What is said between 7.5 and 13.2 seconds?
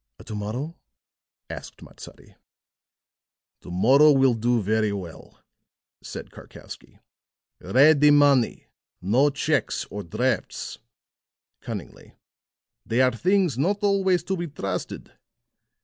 "Ready money no checks, or drafts," cunningly. "They are